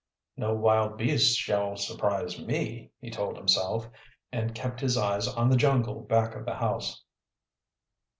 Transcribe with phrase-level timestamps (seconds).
[0.35, 3.87] "No wild beast shall surprise me," he told himself,
[4.31, 7.03] and kept his eyes on the jungle back of the house.